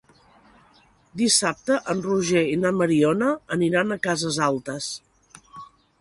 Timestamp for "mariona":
2.79-3.29